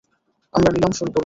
আমরা 0.53 0.69
নিলাম 0.71 0.91
শুরু 0.91 1.11
করব। 1.11 1.19